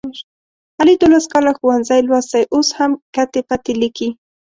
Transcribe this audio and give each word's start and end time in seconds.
علي 0.79 0.93
دوولس 1.01 1.25
کاله 1.33 1.51
ښوونځی 1.57 2.01
لوستی 2.07 2.43
اوس 2.53 2.67
هم 2.77 2.91
کتې 3.15 3.41
پتې 3.49 3.71
لیکي. 3.81 4.09